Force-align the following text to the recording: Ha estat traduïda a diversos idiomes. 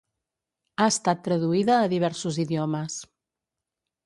Ha 0.79 0.87
estat 0.93 1.21
traduïda 1.27 1.75
a 1.83 1.91
diversos 1.93 2.41
idiomes. 2.45 2.97